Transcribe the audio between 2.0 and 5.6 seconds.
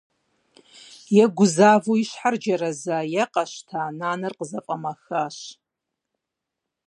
и щхьэр джэрэза е къэщта- нанэр къызэфӀэмэхащ.